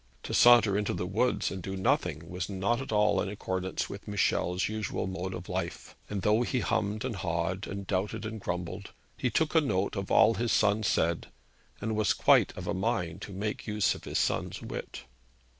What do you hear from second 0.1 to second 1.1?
To saunter into the